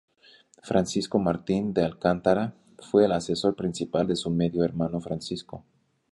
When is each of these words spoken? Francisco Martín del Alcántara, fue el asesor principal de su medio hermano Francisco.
Francisco 0.63 1.19
Martín 1.19 1.75
del 1.75 1.85
Alcántara, 1.85 2.55
fue 2.79 3.05
el 3.05 3.11
asesor 3.11 3.55
principal 3.55 4.07
de 4.07 4.15
su 4.15 4.31
medio 4.31 4.63
hermano 4.63 4.99
Francisco. 4.99 5.63